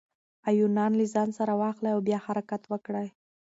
ایوانان 0.49 0.91
له 0.99 1.05
ځان 1.13 1.29
سره 1.37 1.53
واخلئ 1.61 1.91
او 1.93 1.99
بیا 2.07 2.19
حرکت 2.25 2.61
وکړئ. 2.67 3.07